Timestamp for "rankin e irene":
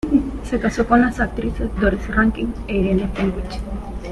2.07-3.07